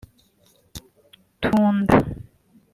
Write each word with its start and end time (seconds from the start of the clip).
Tunda 1.41 1.97